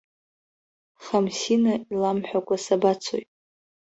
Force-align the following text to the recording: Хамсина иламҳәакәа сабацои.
Хамсина 1.03 1.73
иламҳәакәа 1.93 2.55
сабацои. 2.63 3.23